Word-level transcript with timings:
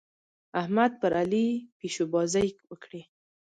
احمد 0.61 0.91
پر 1.01 1.11
علي 1.21 1.45
پيشوبازۍ 1.79 2.49
وکړې. 2.69 3.01